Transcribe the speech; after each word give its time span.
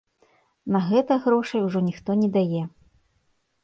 На 0.75 0.81
гэта 0.87 1.19
грошай 1.27 1.61
ужо 1.69 1.79
ніхто 1.91 2.11
не 2.25 2.29
дае. 2.43 2.63